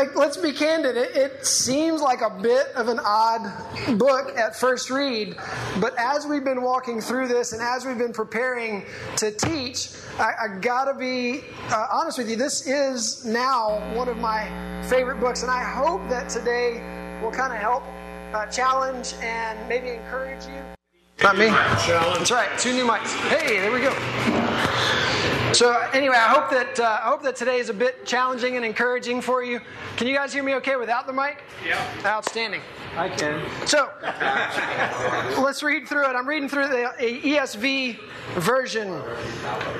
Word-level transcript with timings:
like, 0.00 0.16
let's 0.16 0.36
be 0.36 0.52
candid. 0.52 0.96
It, 0.96 1.14
it, 1.14 1.46
seems 1.46 2.00
like 2.00 2.22
a 2.22 2.30
bit 2.30 2.68
of 2.74 2.88
an 2.88 2.98
odd 3.04 3.42
book 3.98 4.36
at 4.36 4.56
first 4.56 4.90
read, 4.90 5.36
but 5.78 5.94
as 5.98 6.26
we've 6.26 6.44
been 6.44 6.62
walking 6.62 7.00
through 7.00 7.28
this 7.28 7.52
and 7.52 7.60
as 7.60 7.84
we've 7.84 7.98
been 7.98 8.12
preparing 8.12 8.84
to 9.16 9.30
teach, 9.30 9.90
I, 10.18 10.32
I 10.42 10.58
gotta 10.60 10.94
be 10.94 11.42
uh, 11.68 11.86
honest 11.92 12.18
with 12.18 12.30
you. 12.30 12.36
This 12.36 12.66
is 12.66 13.24
now 13.24 13.80
one 13.94 14.08
of 14.08 14.16
my 14.16 14.48
favorite 14.88 15.20
books, 15.20 15.42
and 15.42 15.50
I 15.50 15.62
hope 15.62 16.06
that 16.08 16.28
today 16.30 16.80
will 17.22 17.32
kind 17.32 17.52
of 17.52 17.58
help 17.58 17.82
uh, 18.32 18.46
challenge 18.46 19.14
and 19.20 19.68
maybe 19.68 19.90
encourage 19.90 20.46
you. 20.46 20.62
Not 21.22 21.36
me. 21.36 21.46
That's 21.46 22.30
right. 22.30 22.58
Two 22.58 22.72
new 22.72 22.84
mics. 22.84 23.14
Hey, 23.28 23.60
there 23.60 23.72
we 23.72 23.80
go. 23.80 24.39
So 25.52 25.76
anyway, 25.92 26.16
I 26.16 26.28
hope 26.28 26.48
that 26.50 26.78
uh, 26.78 27.00
I 27.02 27.08
hope 27.08 27.22
that 27.22 27.34
today 27.34 27.58
is 27.58 27.70
a 27.70 27.74
bit 27.74 28.06
challenging 28.06 28.56
and 28.56 28.64
encouraging 28.64 29.20
for 29.20 29.42
you. 29.42 29.60
Can 29.96 30.06
you 30.06 30.14
guys 30.14 30.32
hear 30.32 30.44
me 30.44 30.54
okay 30.56 30.76
without 30.76 31.06
the 31.08 31.12
mic? 31.12 31.42
Yeah. 31.66 31.84
Outstanding. 32.04 32.60
I 32.96 33.08
can. 33.08 33.42
So 33.66 33.90
let's 35.42 35.62
read 35.62 35.88
through 35.88 36.08
it. 36.08 36.14
I'm 36.14 36.28
reading 36.28 36.48
through 36.48 36.68
the 36.68 36.92
ESV 36.98 37.98
version. 38.34 39.02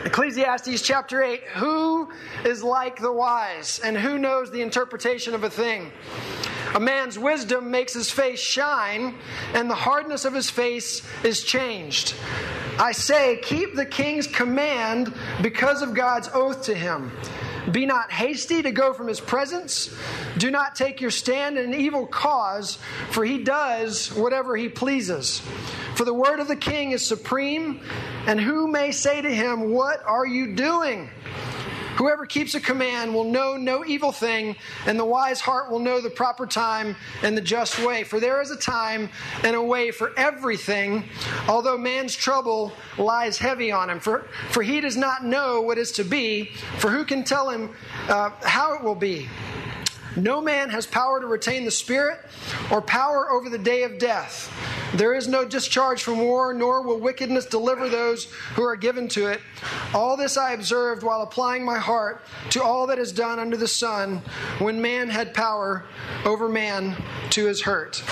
Ecclesiastes 0.04 0.82
chapter 0.82 1.22
8. 1.22 1.42
Who 1.54 2.10
is 2.44 2.62
like 2.62 3.00
the 3.00 3.12
wise, 3.12 3.80
and 3.84 3.96
who 3.96 4.18
knows 4.18 4.50
the 4.50 4.62
interpretation 4.62 5.34
of 5.34 5.44
a 5.44 5.50
thing? 5.50 5.92
A 6.74 6.80
man's 6.80 7.18
wisdom 7.18 7.70
makes 7.70 7.94
his 7.94 8.10
face 8.10 8.40
shine, 8.40 9.16
and 9.54 9.70
the 9.70 9.74
hardness 9.74 10.24
of 10.24 10.34
his 10.34 10.50
face 10.50 11.02
is 11.24 11.42
changed. 11.42 12.14
I 12.80 12.92
say, 12.92 13.38
keep 13.42 13.74
the 13.74 13.84
king's 13.84 14.26
command 14.26 15.12
because 15.42 15.82
of 15.82 15.92
God's 15.92 16.30
oath 16.32 16.62
to 16.64 16.74
him. 16.74 17.12
Be 17.70 17.84
not 17.84 18.10
hasty 18.10 18.62
to 18.62 18.70
go 18.70 18.94
from 18.94 19.06
his 19.06 19.20
presence. 19.20 19.94
Do 20.38 20.50
not 20.50 20.74
take 20.74 21.02
your 21.02 21.10
stand 21.10 21.58
in 21.58 21.74
an 21.74 21.78
evil 21.78 22.06
cause, 22.06 22.78
for 23.10 23.22
he 23.22 23.44
does 23.44 24.10
whatever 24.14 24.56
he 24.56 24.70
pleases. 24.70 25.42
For 25.94 26.06
the 26.06 26.14
word 26.14 26.40
of 26.40 26.48
the 26.48 26.56
king 26.56 26.92
is 26.92 27.06
supreme, 27.06 27.82
and 28.26 28.40
who 28.40 28.66
may 28.66 28.92
say 28.92 29.20
to 29.20 29.30
him, 29.30 29.72
What 29.72 30.02
are 30.06 30.26
you 30.26 30.54
doing? 30.54 31.10
Whoever 32.00 32.24
keeps 32.24 32.54
a 32.54 32.60
command 32.60 33.14
will 33.14 33.24
know 33.24 33.58
no 33.58 33.84
evil 33.84 34.10
thing, 34.10 34.56
and 34.86 34.98
the 34.98 35.04
wise 35.04 35.38
heart 35.38 35.70
will 35.70 35.80
know 35.80 36.00
the 36.00 36.08
proper 36.08 36.46
time 36.46 36.96
and 37.22 37.36
the 37.36 37.42
just 37.42 37.78
way. 37.78 38.04
For 38.04 38.18
there 38.18 38.40
is 38.40 38.50
a 38.50 38.56
time 38.56 39.10
and 39.44 39.54
a 39.54 39.62
way 39.62 39.90
for 39.90 40.18
everything, 40.18 41.04
although 41.46 41.76
man's 41.76 42.16
trouble 42.16 42.72
lies 42.96 43.36
heavy 43.36 43.70
on 43.70 43.90
him. 43.90 44.00
For, 44.00 44.20
for 44.48 44.62
he 44.62 44.80
does 44.80 44.96
not 44.96 45.26
know 45.26 45.60
what 45.60 45.76
is 45.76 45.92
to 45.92 46.02
be, 46.02 46.46
for 46.78 46.88
who 46.88 47.04
can 47.04 47.22
tell 47.22 47.50
him 47.50 47.68
uh, 48.08 48.30
how 48.44 48.72
it 48.72 48.82
will 48.82 48.94
be? 48.94 49.28
No 50.16 50.40
man 50.40 50.70
has 50.70 50.86
power 50.86 51.20
to 51.20 51.26
retain 51.26 51.66
the 51.66 51.70
Spirit 51.70 52.18
or 52.72 52.80
power 52.80 53.30
over 53.30 53.50
the 53.50 53.58
day 53.58 53.82
of 53.82 53.98
death. 53.98 54.50
There 54.94 55.14
is 55.14 55.28
no 55.28 55.44
discharge 55.44 56.02
from 56.02 56.18
war, 56.18 56.52
nor 56.52 56.82
will 56.82 56.98
wickedness 56.98 57.46
deliver 57.46 57.88
those 57.88 58.24
who 58.54 58.62
are 58.64 58.76
given 58.76 59.08
to 59.08 59.28
it. 59.28 59.40
All 59.94 60.16
this 60.16 60.36
I 60.36 60.52
observed 60.52 61.02
while 61.02 61.22
applying 61.22 61.64
my 61.64 61.78
heart 61.78 62.22
to 62.50 62.62
all 62.62 62.86
that 62.88 62.98
is 62.98 63.12
done 63.12 63.38
under 63.38 63.56
the 63.56 63.68
sun, 63.68 64.22
when 64.58 64.80
man 64.80 65.08
had 65.08 65.32
power 65.32 65.84
over 66.24 66.48
man 66.48 66.96
to 67.30 67.46
his 67.46 67.62
hurt. 67.62 68.02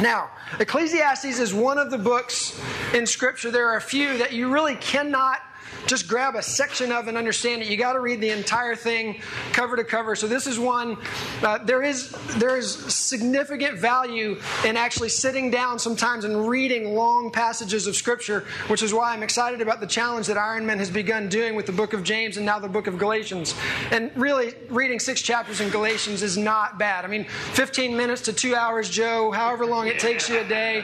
Now, 0.00 0.30
Ecclesiastes 0.58 1.38
is 1.38 1.54
one 1.54 1.78
of 1.78 1.90
the 1.90 1.98
books 1.98 2.60
in 2.92 3.06
Scripture. 3.06 3.50
There 3.50 3.68
are 3.68 3.76
a 3.76 3.80
few 3.80 4.18
that 4.18 4.32
you 4.32 4.50
really 4.50 4.76
cannot 4.76 5.40
just 5.86 6.08
grab 6.08 6.34
a 6.34 6.42
section 6.42 6.92
of 6.92 7.08
and 7.08 7.16
understand 7.16 7.62
it. 7.62 7.68
You 7.68 7.76
got 7.76 7.94
to 7.94 8.00
read 8.00 8.20
the 8.20 8.30
entire 8.30 8.74
thing 8.74 9.20
cover 9.52 9.76
to 9.76 9.84
cover. 9.84 10.16
So 10.16 10.26
this 10.26 10.46
is 10.46 10.58
one. 10.58 10.96
Uh, 11.42 11.58
there 11.58 11.82
is 11.82 12.10
there 12.36 12.56
is 12.56 12.74
significant 12.92 13.78
value 13.78 14.38
in 14.64 14.76
actually 14.76 15.08
sitting 15.08 15.50
down 15.50 15.78
sometimes 15.78 16.24
and 16.24 16.48
reading 16.48 16.94
long 16.94 17.30
passages 17.30 17.86
of 17.86 17.96
Scripture, 17.96 18.44
which 18.68 18.82
is 18.82 18.92
why 18.92 19.12
I'm 19.12 19.22
excited 19.22 19.60
about 19.60 19.80
the 19.80 19.86
challenge 19.86 20.26
that 20.26 20.36
Ironman 20.36 20.78
has 20.78 20.90
begun 20.90 21.28
doing 21.28 21.54
with 21.54 21.66
the 21.66 21.72
Book 21.72 21.92
of 21.92 22.02
James 22.02 22.36
and 22.36 22.44
now 22.44 22.58
the 22.58 22.68
Book 22.68 22.86
of 22.86 22.98
Galatians. 22.98 23.54
And 23.90 24.10
really, 24.16 24.54
reading 24.68 24.98
six 24.98 25.22
chapters 25.22 25.60
in 25.60 25.70
Galatians 25.70 26.22
is 26.22 26.36
not 26.36 26.78
bad. 26.78 27.04
I 27.04 27.08
mean, 27.08 27.24
15 27.52 27.96
minutes 27.96 28.22
to 28.22 28.32
two 28.32 28.54
hours, 28.54 28.90
Joe. 28.90 29.30
However 29.30 29.66
long 29.66 29.86
it 29.86 29.98
takes 29.98 30.28
you 30.28 30.40
a 30.40 30.44
day, 30.44 30.82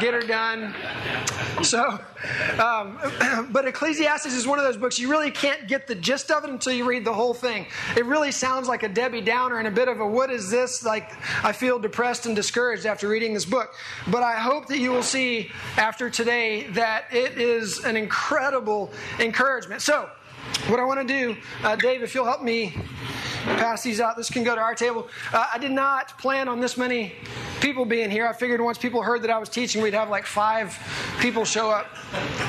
get 0.00 0.14
her 0.14 0.20
done. 0.20 0.74
So, 1.62 1.98
um, 2.58 2.98
but 3.52 3.66
Ecclesiastes 3.66 4.33
is 4.36 4.46
one 4.46 4.58
of 4.58 4.64
those 4.64 4.76
books 4.76 4.98
you 4.98 5.10
really 5.10 5.30
can't 5.30 5.66
get 5.68 5.86
the 5.86 5.94
gist 5.94 6.30
of 6.30 6.44
it 6.44 6.50
until 6.50 6.72
you 6.72 6.84
read 6.84 7.04
the 7.04 7.12
whole 7.12 7.34
thing. 7.34 7.66
It 7.96 8.04
really 8.04 8.32
sounds 8.32 8.68
like 8.68 8.82
a 8.82 8.88
Debbie 8.88 9.20
Downer 9.20 9.58
and 9.58 9.68
a 9.68 9.70
bit 9.70 9.88
of 9.88 10.00
a 10.00 10.06
what 10.06 10.30
is 10.30 10.50
this? 10.50 10.84
Like, 10.84 11.12
I 11.44 11.52
feel 11.52 11.78
depressed 11.78 12.26
and 12.26 12.34
discouraged 12.34 12.86
after 12.86 13.08
reading 13.08 13.34
this 13.34 13.44
book. 13.44 13.74
But 14.08 14.22
I 14.22 14.34
hope 14.34 14.66
that 14.68 14.78
you 14.78 14.90
will 14.90 15.02
see 15.02 15.50
after 15.76 16.10
today 16.10 16.68
that 16.70 17.06
it 17.12 17.38
is 17.38 17.84
an 17.84 17.96
incredible 17.96 18.92
encouragement. 19.18 19.82
So, 19.82 20.08
what 20.68 20.78
I 20.78 20.84
want 20.84 21.00
to 21.00 21.06
do, 21.06 21.36
uh, 21.62 21.76
Dave, 21.76 22.02
if 22.02 22.14
you'll 22.14 22.24
help 22.24 22.42
me 22.42 22.74
pass 23.44 23.82
these 23.82 24.00
out, 24.00 24.16
this 24.16 24.30
can 24.30 24.44
go 24.44 24.54
to 24.54 24.60
our 24.60 24.74
table. 24.74 25.08
Uh, 25.32 25.46
I 25.52 25.58
did 25.58 25.72
not 25.72 26.18
plan 26.18 26.48
on 26.48 26.60
this 26.60 26.76
many 26.76 27.12
people 27.64 27.86
being 27.86 28.10
here. 28.10 28.26
I 28.26 28.34
figured 28.34 28.60
once 28.60 28.76
people 28.76 29.00
heard 29.00 29.22
that 29.22 29.30
I 29.30 29.38
was 29.38 29.48
teaching, 29.48 29.80
we'd 29.80 29.94
have 29.94 30.10
like 30.10 30.26
five 30.26 30.78
people 31.18 31.46
show 31.46 31.70
up. 31.70 31.86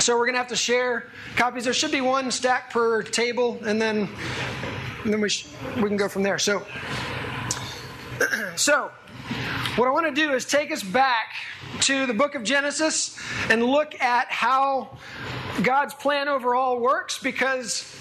So 0.01 0.17
we're 0.17 0.25
going 0.25 0.33
to 0.33 0.39
have 0.39 0.49
to 0.49 0.57
share 0.57 1.05
copies. 1.37 1.63
There 1.63 1.73
should 1.73 1.93
be 1.93 2.01
one 2.01 2.29
stack 2.31 2.69
per 2.69 3.01
table, 3.01 3.57
and 3.65 3.81
then, 3.81 4.09
and 5.05 5.13
then 5.13 5.21
we, 5.21 5.29
sh- 5.29 5.47
we 5.77 5.83
can 5.83 5.95
go 5.95 6.09
from 6.09 6.21
there. 6.21 6.37
So, 6.37 6.65
so 8.57 8.91
what 9.77 9.87
I 9.87 9.91
want 9.91 10.05
to 10.05 10.11
do 10.11 10.33
is 10.33 10.43
take 10.43 10.69
us 10.69 10.83
back 10.83 11.27
to 11.81 12.05
the 12.05 12.13
book 12.13 12.35
of 12.35 12.43
Genesis 12.43 13.17
and 13.49 13.63
look 13.63 13.99
at 14.01 14.29
how 14.29 14.97
God's 15.63 15.93
plan 15.93 16.27
overall 16.27 16.77
works 16.77 17.23
because 17.23 17.94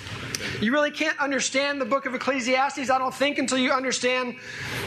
you 0.61 0.73
really 0.73 0.91
can't 0.91 1.19
understand 1.21 1.81
the 1.81 1.85
book 1.85 2.07
of 2.07 2.15
Ecclesiastes, 2.15 2.91
I 2.91 2.99
don't 2.99 3.15
think, 3.15 3.39
until 3.39 3.59
you 3.59 3.73
understand 3.73 4.37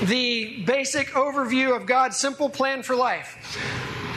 the 0.04 0.64
basic 0.64 1.10
overview 1.10 1.76
of 1.76 1.86
God's 1.86 2.18
simple 2.18 2.50
plan 2.50 2.84
for 2.84 2.96
life. 2.96 3.58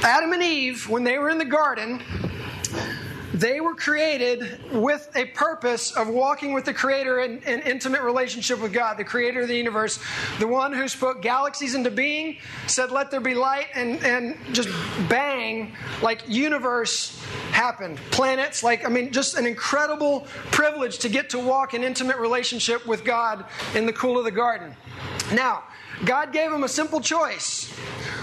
Adam 0.02 0.32
and 0.32 0.42
Eve, 0.42 0.88
when 0.88 1.04
they 1.04 1.18
were 1.18 1.28
in 1.28 1.38
the 1.38 1.44
garden, 1.44 2.02
they 3.40 3.60
were 3.60 3.74
created 3.74 4.60
with 4.70 5.10
a 5.16 5.24
purpose 5.26 5.92
of 5.92 6.08
walking 6.08 6.52
with 6.52 6.66
the 6.66 6.74
Creator 6.74 7.20
in 7.20 7.42
an 7.44 7.60
intimate 7.62 8.02
relationship 8.02 8.60
with 8.60 8.70
God, 8.70 8.98
the 8.98 9.04
Creator 9.04 9.40
of 9.42 9.48
the 9.48 9.56
universe, 9.56 9.98
the 10.38 10.46
one 10.46 10.74
who 10.74 10.86
spoke 10.88 11.22
galaxies 11.22 11.74
into 11.74 11.90
being, 11.90 12.36
said, 12.66 12.90
Let 12.90 13.10
there 13.10 13.20
be 13.20 13.32
light, 13.32 13.68
and, 13.74 14.04
and 14.04 14.36
just 14.52 14.68
bang, 15.08 15.74
like 16.02 16.22
universe 16.28 17.18
happened. 17.50 17.98
Planets, 18.10 18.62
like, 18.62 18.84
I 18.84 18.90
mean, 18.90 19.10
just 19.10 19.38
an 19.38 19.46
incredible 19.46 20.26
privilege 20.50 20.98
to 20.98 21.08
get 21.08 21.30
to 21.30 21.38
walk 21.38 21.72
in 21.72 21.82
intimate 21.82 22.18
relationship 22.18 22.86
with 22.86 23.04
God 23.04 23.46
in 23.74 23.86
the 23.86 23.92
cool 23.94 24.18
of 24.18 24.24
the 24.24 24.30
garden. 24.30 24.76
Now, 25.32 25.64
God 26.04 26.32
gave 26.32 26.50
him 26.50 26.64
a 26.64 26.68
simple 26.68 27.00
choice. 27.00 27.70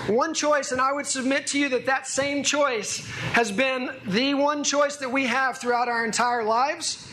One 0.08 0.34
choice, 0.34 0.72
and 0.72 0.82
I 0.82 0.94
would 0.94 1.06
submit 1.06 1.48
to 1.48 1.60
you 1.60 1.70
that 1.70 1.86
that 1.86 2.08
same 2.08 2.44
choice 2.44 3.06
has 3.34 3.52
been 3.52 3.92
the 4.06 4.34
one 4.34 4.64
choice 4.64 4.96
that 4.98 5.12
we 5.12 5.26
have 5.26 5.60
throughout 5.60 5.88
our 5.88 6.04
entire 6.06 6.44
lives. 6.44 7.08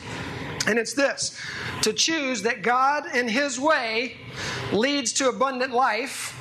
And 0.67 0.79
it's 0.79 0.95
this 0.95 1.39
to 1.83 1.93
choose 1.93 2.43
that 2.43 2.63
God 2.63 3.05
and 3.13 3.29
His 3.29 3.61
way 3.61 4.17
leads 4.73 5.13
to 5.15 5.29
abundant 5.29 5.73
life, 5.73 6.33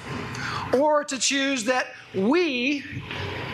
or 0.74 1.04
to 1.06 1.18
choose 1.18 1.66
that 1.66 1.88
we 2.14 2.84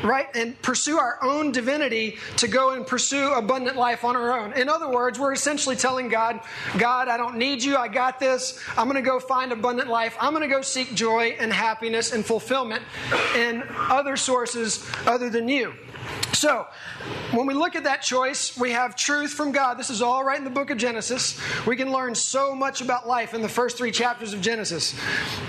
right? 0.03 0.27
And 0.35 0.59
pursue 0.61 0.97
our 0.97 1.17
own 1.21 1.51
divinity 1.51 2.17
to 2.37 2.47
go 2.47 2.71
and 2.71 2.85
pursue 2.85 3.33
abundant 3.33 3.77
life 3.77 4.03
on 4.03 4.15
our 4.15 4.37
own. 4.39 4.53
In 4.53 4.69
other 4.69 4.89
words, 4.89 5.19
we're 5.19 5.33
essentially 5.33 5.75
telling 5.75 6.09
God, 6.09 6.39
God, 6.77 7.07
I 7.07 7.17
don't 7.17 7.37
need 7.37 7.63
you. 7.63 7.77
I 7.77 7.87
got 7.87 8.19
this. 8.19 8.61
I'm 8.77 8.87
going 8.87 9.01
to 9.01 9.07
go 9.07 9.19
find 9.19 9.51
abundant 9.51 9.89
life. 9.89 10.15
I'm 10.19 10.33
going 10.33 10.47
to 10.47 10.53
go 10.53 10.61
seek 10.61 10.93
joy 10.93 11.35
and 11.39 11.51
happiness 11.51 12.13
and 12.13 12.25
fulfillment 12.25 12.83
in 13.35 13.63
other 13.89 14.17
sources 14.17 14.89
other 15.05 15.29
than 15.29 15.47
you. 15.47 15.73
So, 16.33 16.67
when 17.31 17.45
we 17.45 17.53
look 17.53 17.75
at 17.75 17.83
that 17.83 18.01
choice, 18.01 18.57
we 18.57 18.71
have 18.71 18.95
truth 18.95 19.31
from 19.31 19.51
God. 19.51 19.77
This 19.77 19.89
is 19.89 20.01
all 20.01 20.23
right 20.23 20.37
in 20.37 20.43
the 20.43 20.49
book 20.49 20.69
of 20.69 20.77
Genesis. 20.77 21.39
We 21.65 21.75
can 21.75 21.91
learn 21.91 22.15
so 22.15 22.55
much 22.55 22.81
about 22.81 23.07
life 23.07 23.33
in 23.33 23.41
the 23.41 23.49
first 23.49 23.77
three 23.77 23.91
chapters 23.91 24.33
of 24.33 24.41
Genesis. 24.41 24.95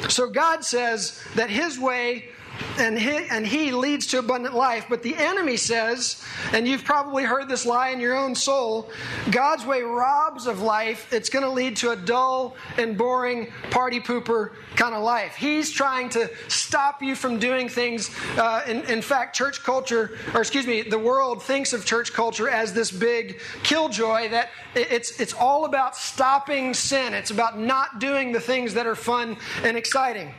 So, 0.09 0.29
God 0.29 0.65
says 0.65 1.23
that 1.37 1.51
His 1.51 1.79
way 1.79 2.31
and 2.79 2.99
he, 2.99 3.27
and 3.31 3.47
he 3.47 3.73
leads 3.73 4.07
to 4.09 4.19
abundant 4.19 4.55
life. 4.55 4.87
But 4.89 5.03
the 5.03 5.17
enemy 5.17 5.57
says, 5.57 6.23
and 6.53 6.67
you've 6.67 6.85
probably 6.85 7.25
heard 7.25 7.49
this 7.49 7.67
lie 7.67 7.91
in 7.91 8.01
your 8.01 8.17
own 8.17 8.35
soul 8.35 8.91
God's 9.31 9.65
way 9.65 9.83
robs 9.83 10.47
of 10.47 10.63
life. 10.63 11.13
It's 11.13 11.29
going 11.29 11.45
to 11.45 11.51
lead 11.51 11.77
to 11.79 11.91
a 11.91 11.97
dull 11.97 12.57
and 12.79 12.97
boring 12.97 13.53
party 13.71 14.01
pooper 14.01 14.53
kind 14.77 14.95
of 14.95 15.03
life. 15.03 15.37
He's 15.37 15.71
trying 15.71 16.09
to 16.11 16.31
stop 16.49 17.03
you 17.03 17.15
from 17.15 17.39
doing 17.39 17.69
things. 17.69 18.11
Uh, 18.37 18.63
in, 18.67 18.83
in 18.85 19.03
fact, 19.03 19.37
church 19.37 19.63
culture, 19.63 20.19
or 20.35 20.41
excuse 20.41 20.67
me, 20.67 20.83
the 20.83 20.99
world 20.99 21.43
thinks 21.43 21.73
of 21.73 21.85
church 21.85 22.13
culture 22.13 22.49
as 22.49 22.73
this 22.73 22.91
big 22.91 23.41
killjoy 23.63 24.31
that 24.31 24.51
it's, 24.75 25.21
it's 25.21 25.35
all 25.35 25.65
about 25.65 25.97
stopping 25.97 26.75
sin. 26.75 27.15
It's 27.15 27.31
about 27.31 27.59
not 27.59 27.99
doing 27.99 28.33
the 28.33 28.41
things 28.41 28.75
that 28.75 28.87
are 28.87 28.95
fun 28.95 29.37
and 29.63 29.77
exciting. 29.77 30.33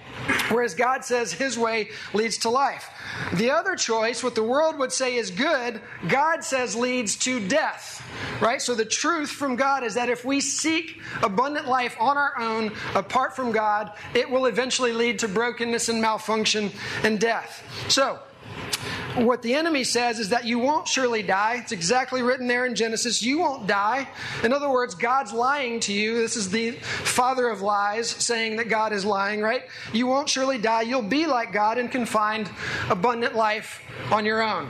Whereas 0.50 0.74
God 0.74 1.04
says 1.04 1.32
his 1.32 1.58
way 1.58 1.90
leads 2.14 2.38
to 2.40 2.50
life. 2.50 2.90
The 3.34 3.52
other 3.52 3.76
choice, 3.76 4.24
what 4.24 4.36
the 4.36 4.44
world 4.44 4.78
would 4.80 4.92
say 4.92 5.16
is 5.16 5.32
good, 5.32 5.82
God 6.08 6.44
says 6.44 6.76
leads 6.76 7.16
to 7.18 7.46
death. 7.48 8.08
Right? 8.42 8.62
So 8.62 8.76
the 8.76 8.86
truth 8.86 9.30
from 9.30 9.56
God 9.56 9.84
is 9.84 9.94
that 9.96 10.10
if 10.10 10.26
we 10.26 10.42
seek 10.42 11.02
abundant 11.24 11.68
life 11.68 11.96
on 12.00 12.18
our 12.18 12.38
own, 12.40 12.74
apart 12.96 13.36
from 13.36 13.52
God, 13.52 13.92
it 14.14 14.30
will 14.30 14.46
eventually 14.46 14.94
lead 14.94 15.20
to 15.20 15.28
brokenness 15.28 15.90
and 15.90 16.02
malfunction 16.02 16.72
and 17.04 17.20
death. 17.20 17.64
So, 17.88 18.20
what 19.16 19.42
the 19.42 19.54
enemy 19.54 19.84
says 19.84 20.20
is 20.20 20.30
that 20.30 20.46
you 20.46 20.60
won't 20.60 20.88
surely 20.88 21.22
die. 21.22 21.58
It's 21.62 21.72
exactly 21.72 22.22
written 22.22 22.48
there 22.48 22.66
in 22.66 22.76
Genesis. 22.76 23.22
You 23.22 23.40
won't 23.40 23.68
die. 23.68 24.08
In 24.44 24.54
other 24.54 24.70
words, 24.70 24.96
God's 24.96 25.34
lying 25.34 25.80
to 25.82 25.94
you. 25.94 26.16
This 26.16 26.36
is 26.36 26.50
the 26.50 26.72
father 26.72 27.50
of 27.50 27.62
lies 27.62 28.10
saying 28.10 28.58
that 28.58 28.70
God 28.70 28.94
is 28.94 29.06
lying, 29.06 29.42
right? 29.42 29.64
You 29.94 30.08
won't 30.08 30.30
surely 30.30 30.58
die. 30.58 30.84
You'll 30.84 31.02
be 31.02 31.26
like 31.26 31.52
God 31.52 31.78
and 31.78 31.92
can 31.92 32.06
find 32.06 32.50
abundant 32.90 33.36
life 33.36 33.82
on 34.12 34.26
your 34.26 34.42
own. 34.42 34.70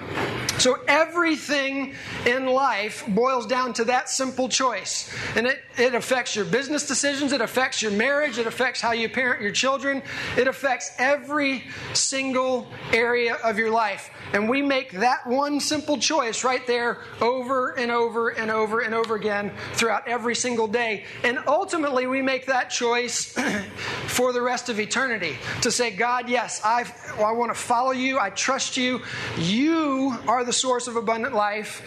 So 0.58 0.80
everything 0.88 1.96
in 2.28 2.46
life 2.46 3.04
boils 3.08 3.48
down 3.48 3.74
to 3.74 3.86
that 3.86 4.10
simple 4.10 4.48
choice. 4.48 5.12
And 5.36 5.48
it, 5.48 5.64
it 5.78 5.96
affects 5.96 6.36
your 6.36 6.46
business 6.46 6.88
decisions, 6.88 7.32
it 7.32 7.42
affects 7.42 7.82
your 7.82 7.92
marriage, 7.92 8.38
it 8.38 8.46
affects 8.46 8.80
how 8.80 8.92
you 8.92 9.10
parent 9.10 9.42
your 9.42 9.52
children, 9.52 10.04
it 10.38 10.48
affects 10.48 10.92
every 11.00 11.64
single 11.94 12.68
area 12.94 13.36
of 13.44 13.58
your 13.58 13.72
life. 13.72 14.12
And 14.34 14.50
we 14.50 14.62
make 14.62 14.92
that 14.94 15.28
one 15.28 15.60
simple 15.60 15.98
choice 15.98 16.44
right 16.44 16.66
there 16.66 17.00
over 17.20 17.72
and 17.72 17.92
over 17.92 18.30
and 18.30 18.50
over 18.50 18.80
and 18.80 18.94
over 18.94 19.16
again 19.16 19.52
throughout 19.74 20.08
every 20.08 20.36
single 20.36 20.68
day. 20.68 21.06
And 21.24 21.40
ultimately, 21.48 22.08
we 22.08 22.22
make 22.22 22.46
that 22.46 22.70
choice 22.70 23.36
for 24.12 24.34
the 24.34 24.42
rest 24.42 24.70
of 24.70 24.80
eternity 24.80 25.38
to 25.62 25.72
say, 25.72 25.92
God, 25.92 26.30
yes, 26.30 26.62
i 26.64 26.86
I 27.18 27.32
want 27.32 27.54
to 27.54 27.60
follow 27.60 27.92
you. 27.92 28.20
I 28.20 28.30
trust 28.30 28.78
you. 28.78 29.02
You 29.38 30.18
are 30.28 30.44
the 30.44 30.54
source 30.54 30.88
of 30.88 30.96
abundant 30.96 31.34
life, 31.34 31.82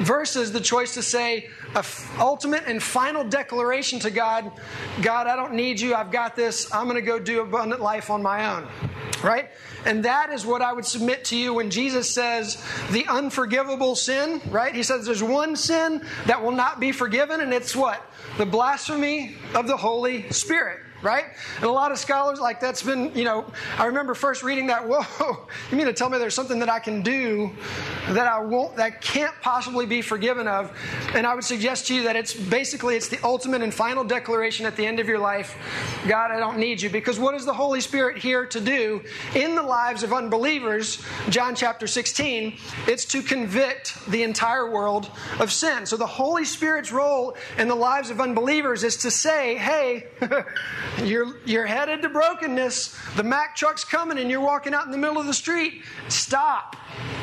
versus 0.00 0.52
the 0.52 0.60
choice 0.60 0.94
to 0.94 1.02
say, 1.02 1.50
a 1.74 1.78
f- 1.80 2.18
ultimate 2.18 2.64
and 2.66 2.82
final 2.82 3.24
declaration 3.24 3.98
to 4.00 4.10
God 4.10 4.50
God, 5.02 5.26
I 5.26 5.36
don't 5.36 5.54
need 5.54 5.80
you. 5.80 5.94
I've 5.94 6.10
got 6.10 6.36
this. 6.36 6.72
I'm 6.72 6.84
going 6.84 6.96
to 6.96 7.02
go 7.02 7.18
do 7.18 7.40
abundant 7.40 7.80
life 7.80 8.10
on 8.10 8.22
my 8.22 8.56
own. 8.56 8.66
Right? 9.22 9.50
And 9.84 10.04
that 10.04 10.32
is 10.32 10.44
what 10.44 10.62
I 10.62 10.72
would 10.72 10.84
submit 10.84 11.24
to 11.26 11.36
you 11.36 11.54
when 11.54 11.70
Jesus 11.70 12.10
says 12.10 12.62
the 12.90 13.06
unforgivable 13.06 13.94
sin, 13.94 14.40
right? 14.50 14.74
He 14.74 14.82
says 14.82 15.06
there's 15.06 15.22
one 15.22 15.56
sin 15.56 16.04
that 16.26 16.42
will 16.42 16.52
not 16.52 16.80
be 16.80 16.92
forgiven, 16.92 17.40
and 17.40 17.52
it's 17.52 17.74
what? 17.74 18.04
The 18.36 18.46
blasphemy 18.46 19.36
of 19.54 19.66
the 19.66 19.76
Holy 19.76 20.30
Spirit 20.30 20.80
right? 21.06 21.26
And 21.56 21.64
a 21.64 21.70
lot 21.70 21.92
of 21.92 21.98
scholars, 21.98 22.40
like 22.40 22.60
that's 22.60 22.82
been, 22.82 23.14
you 23.14 23.24
know, 23.24 23.46
I 23.78 23.86
remember 23.86 24.14
first 24.14 24.42
reading 24.42 24.66
that, 24.66 24.86
whoa, 24.86 25.46
you 25.70 25.76
mean 25.76 25.86
to 25.86 25.92
tell 25.92 26.10
me 26.10 26.18
there's 26.18 26.34
something 26.34 26.58
that 26.58 26.68
I 26.68 26.80
can 26.80 27.00
do 27.00 27.52
that 28.08 28.26
I 28.26 28.40
won't, 28.40 28.76
that 28.76 29.00
can't 29.00 29.34
possibly 29.40 29.86
be 29.86 30.02
forgiven 30.02 30.48
of? 30.48 30.76
And 31.14 31.26
I 31.26 31.34
would 31.34 31.44
suggest 31.44 31.86
to 31.86 31.94
you 31.94 32.02
that 32.02 32.16
it's 32.16 32.34
basically, 32.34 32.96
it's 32.96 33.08
the 33.08 33.20
ultimate 33.22 33.62
and 33.62 33.72
final 33.72 34.04
declaration 34.04 34.66
at 34.66 34.76
the 34.76 34.84
end 34.84 35.00
of 35.00 35.06
your 35.06 35.18
life 35.18 35.56
God, 36.06 36.30
I 36.30 36.38
don't 36.38 36.58
need 36.58 36.80
you. 36.80 36.90
Because 36.90 37.18
what 37.18 37.34
is 37.34 37.44
the 37.44 37.52
Holy 37.52 37.80
Spirit 37.80 38.18
here 38.18 38.46
to 38.46 38.60
do 38.60 39.02
in 39.34 39.54
the 39.54 39.62
lives 39.62 40.02
of 40.02 40.12
unbelievers? 40.12 41.02
John 41.30 41.54
chapter 41.54 41.86
16, 41.86 42.56
it's 42.86 43.04
to 43.06 43.22
convict 43.22 43.98
the 44.10 44.22
entire 44.22 44.70
world 44.70 45.10
of 45.40 45.52
sin. 45.52 45.86
So 45.86 45.96
the 45.96 46.06
Holy 46.06 46.44
Spirit's 46.44 46.92
role 46.92 47.36
in 47.58 47.68
the 47.68 47.74
lives 47.74 48.10
of 48.10 48.20
unbelievers 48.20 48.84
is 48.84 48.96
to 48.98 49.10
say, 49.10 49.56
hey, 49.56 50.06
You're, 51.04 51.36
you're 51.44 51.66
headed 51.66 52.02
to 52.02 52.08
brokenness. 52.08 52.96
The 53.16 53.22
Mack 53.22 53.54
truck's 53.54 53.84
coming 53.84 54.18
and 54.18 54.30
you're 54.30 54.40
walking 54.40 54.72
out 54.72 54.86
in 54.86 54.90
the 54.90 54.98
middle 54.98 55.18
of 55.18 55.26
the 55.26 55.34
street. 55.34 55.82
Stop. 56.08 56.76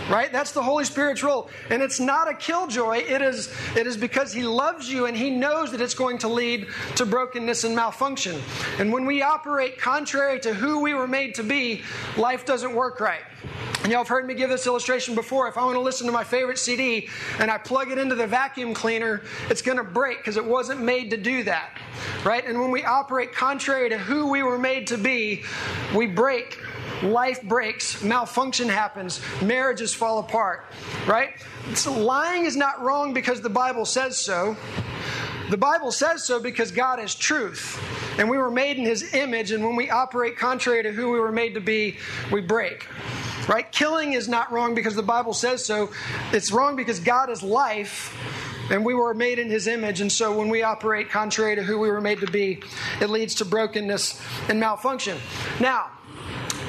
Right? 0.10 0.32
That's 0.32 0.52
the 0.52 0.62
Holy 0.62 0.86
Spirit's 0.86 1.24
role. 1.24 1.50
And 1.70 1.82
it's 1.82 2.00
not 2.00 2.30
a 2.30 2.36
killjoy. 2.36 2.98
It 2.98 3.22
is, 3.22 3.54
it 3.76 3.88
is 3.88 3.98
because 3.98 4.34
He 4.34 4.44
loves 4.44 4.92
you 4.92 5.06
and 5.06 5.18
He 5.18 5.30
knows 5.30 5.72
that 5.72 5.82
it's 5.82 5.94
going 5.94 6.18
to 6.20 6.28
lead 6.28 6.68
to 6.98 7.06
brokenness 7.06 7.64
and 7.64 7.76
malfunction. 7.76 8.40
And 8.80 8.92
when 8.92 9.06
we 9.06 9.22
operate 9.22 9.80
contrary 9.80 10.40
to 10.42 10.54
who 10.54 10.80
we 10.80 10.94
were 10.94 11.08
made 11.08 11.36
to 11.36 11.44
be, 11.44 11.82
life 12.18 12.46
doesn't 12.46 12.76
work 12.76 13.00
right. 13.00 13.22
And 13.84 13.92
y'all 13.92 14.00
have 14.00 14.08
heard 14.08 14.26
me 14.26 14.34
give 14.34 14.50
this 14.50 14.66
illustration 14.66 15.14
before. 15.14 15.50
If 15.50 15.58
I 15.58 15.66
want 15.66 15.76
to 15.76 15.82
listen 15.82 16.08
to 16.08 16.14
my 16.14 16.24
favorite 16.24 16.58
CD 16.58 17.10
and 17.40 17.52
I 17.52 17.58
plug 17.58 17.92
it 17.92 17.98
into 17.98 18.16
the 18.16 18.26
vacuum 18.26 18.74
cleaner, 18.74 19.24
it's 19.50 19.62
going 19.62 19.78
to 19.78 19.84
break 19.84 20.20
because 20.20 20.38
it 20.38 20.46
wasn't 20.46 20.82
made 20.82 21.10
to 21.10 21.18
do 21.18 21.44
that. 21.44 21.78
Right? 22.24 22.48
And 22.48 22.62
when 22.62 22.72
we 22.72 22.86
operate 22.86 23.34
contrary 23.34 23.90
to 23.90 23.98
who 23.98 24.30
we 24.30 24.42
were 24.42 24.58
made 24.58 24.88
to 24.88 24.98
be, 24.98 25.44
we 25.94 26.08
break. 26.08 26.60
Life 27.02 27.44
breaks, 27.44 28.02
malfunction 28.02 28.70
happens, 28.70 29.20
marriages 29.42 29.94
fall 29.94 30.20
apart, 30.20 30.64
right? 31.06 31.32
So 31.74 31.92
lying 31.92 32.46
is 32.46 32.56
not 32.56 32.82
wrong 32.82 33.14
because 33.14 33.42
the 33.42 33.50
Bible 33.50 33.84
says 33.84 34.18
so. 34.18 34.56
The 35.50 35.58
Bible 35.58 35.92
says 35.92 36.24
so 36.24 36.40
because 36.40 36.72
God 36.72 37.02
is 37.02 37.14
truth. 37.14 37.78
And 38.18 38.30
we 38.30 38.38
were 38.38 38.52
made 38.52 38.78
in 38.78 38.86
His 38.86 39.14
image, 39.14 39.52
and 39.52 39.66
when 39.66 39.76
we 39.76 39.90
operate 39.90 40.38
contrary 40.38 40.82
to 40.84 40.94
who 40.94 41.12
we 41.12 41.20
were 41.20 41.34
made 41.34 41.56
to 41.56 41.60
be, 41.60 41.98
we 42.32 42.40
break. 42.40 42.88
Right? 43.48 43.70
Killing 43.72 44.14
is 44.14 44.28
not 44.28 44.52
wrong 44.52 44.74
because 44.74 44.96
the 44.96 45.04
Bible 45.04 45.34
says 45.34 45.66
so. 45.66 45.92
It's 46.32 46.52
wrong 46.52 46.76
because 46.76 47.00
God 47.00 47.30
is 47.30 47.44
life 47.44 48.16
and 48.72 48.86
we 48.86 48.94
were 48.94 49.14
made 49.14 49.40
in 49.40 49.50
his 49.50 49.68
image. 49.68 50.02
And 50.02 50.12
so 50.12 50.38
when 50.38 50.50
we 50.50 50.64
operate 50.64 51.10
contrary 51.10 51.56
to 51.56 51.64
who 51.64 51.80
we 51.80 51.90
were 51.90 52.02
made 52.02 52.20
to 52.22 52.32
be, 52.32 52.62
it 53.02 53.10
leads 53.10 53.36
to 53.36 53.46
brokenness 53.46 54.22
and 54.50 54.60
malfunction. 54.60 55.18
Now, 55.60 55.92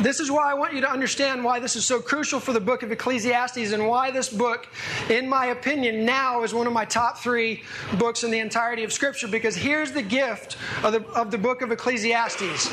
this 0.01 0.19
is 0.19 0.31
why 0.31 0.51
I 0.51 0.55
want 0.55 0.75
you 0.75 0.81
to 0.81 0.91
understand 0.91 1.45
why 1.45 1.61
this 1.61 1.77
is 1.77 1.85
so 1.85 2.01
crucial 2.01 2.41
for 2.41 2.53
the 2.53 2.61
book 2.61 2.83
of 2.83 2.91
Ecclesiastes 2.91 3.73
and 3.73 3.87
why 3.87 4.11
this 4.11 4.29
book, 4.29 4.67
in 5.09 5.29
my 5.29 5.47
opinion, 5.47 6.05
now 6.05 6.43
is 6.43 6.53
one 6.53 6.67
of 6.67 6.73
my 6.73 6.85
top 6.85 7.19
three 7.19 7.63
books 7.97 8.25
in 8.25 8.33
the 8.33 8.41
entirety 8.41 8.83
of 8.83 8.93
Scripture. 8.93 9.29
Because 9.29 9.55
here's 9.55 9.93
the 9.93 10.03
gift 10.03 10.57
of 10.83 10.93
the, 10.93 11.07
of 11.11 11.31
the 11.31 11.39
book 11.39 11.63
of 11.63 11.71
Ecclesiastes 11.71 12.69